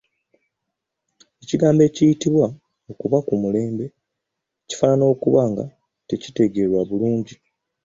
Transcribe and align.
Ekigambo 1.41 1.81
ekiyitibwa 1.89 2.47
“okuba 2.91 3.17
ku 3.27 3.33
mulembe” 3.41 3.85
kifaanana 4.67 5.05
okuba 5.13 5.41
nga 5.51 5.65
tekitegeerwa 6.07 6.81
bulungi! 6.89 7.35